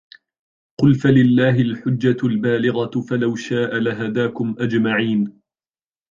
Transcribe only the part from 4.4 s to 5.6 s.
أَجْمَعِينَ